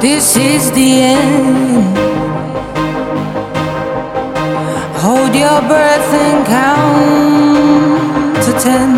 [0.00, 2.27] This is the end.
[5.38, 8.90] Your breath and count to ten.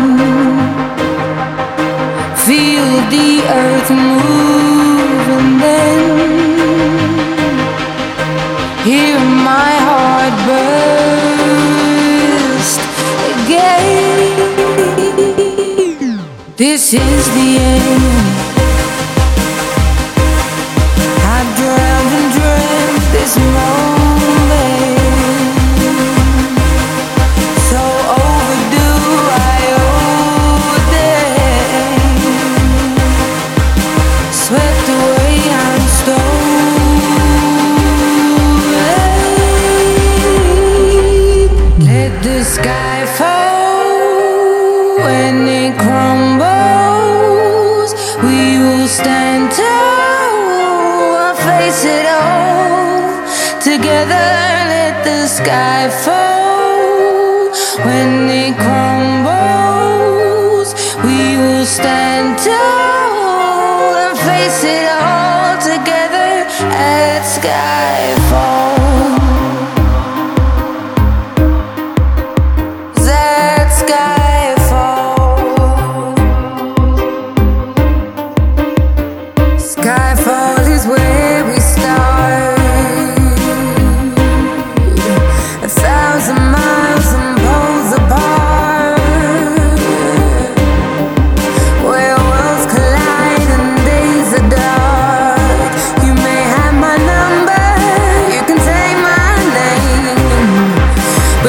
[2.45, 6.01] Feel the earth move and then
[8.83, 10.90] hear my heart burst
[42.51, 47.91] sky fall when it crumbles.
[48.27, 53.11] We will stand tall and face it all
[53.69, 54.27] together.
[54.75, 57.51] Let the sky fall
[57.87, 58.11] when
[58.43, 60.69] it crumbles.
[61.05, 66.11] We will stand tall and face it all together.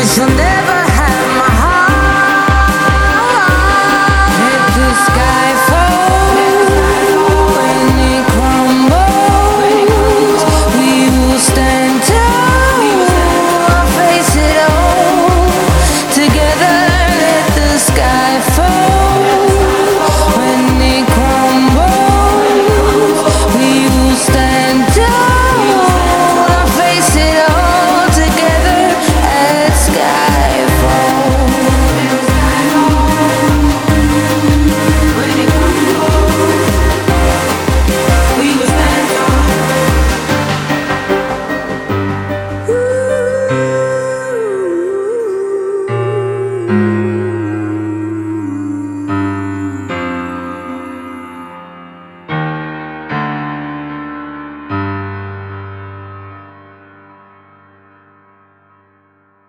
[0.03, 0.62] Number, you